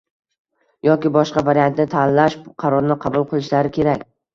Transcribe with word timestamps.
yoki 0.87 1.11
boshqa 1.19 1.45
variantni 1.51 1.87
tanlash 1.95 2.41
qarorini 2.67 3.01
qabul 3.09 3.33
qilishlari 3.33 3.79
kerak. 3.83 4.09